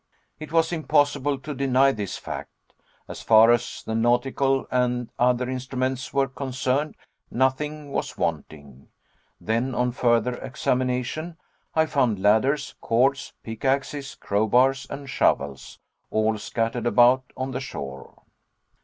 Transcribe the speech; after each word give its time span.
It 0.39 0.51
was 0.51 0.71
impossible 0.73 1.37
to 1.37 1.53
deny 1.53 1.91
this 1.91 2.17
fact. 2.17 2.73
As 3.07 3.21
far 3.21 3.51
as 3.51 3.83
the 3.85 3.93
nautical 3.93 4.65
and 4.71 5.11
other 5.19 5.47
instruments 5.47 6.11
were 6.11 6.27
concerned, 6.27 6.95
nothing 7.29 7.91
was 7.91 8.17
wanting. 8.17 8.87
Then 9.39 9.75
on 9.75 9.91
further 9.91 10.37
examination, 10.43 11.37
I 11.75 11.85
found 11.85 12.19
ladders, 12.19 12.73
cords, 12.81 13.33
pickaxes, 13.43 14.15
crowbars, 14.15 14.87
and 14.89 15.07
shovels, 15.07 15.77
all 16.09 16.35
scattered 16.39 16.87
about 16.87 17.31
on 17.37 17.51
the 17.51 17.59
shore. 17.61 18.23